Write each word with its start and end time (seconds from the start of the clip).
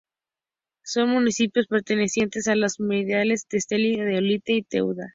Son 0.83 1.09
municipios 1.11 1.67
pertenecientes 1.67 2.47
a 2.47 2.55
las 2.55 2.79
merindades 2.79 3.45
de 3.51 3.59
Estella, 3.59 4.03
de 4.03 4.17
Olite 4.17 4.53
y 4.53 4.63
Tudela. 4.63 5.09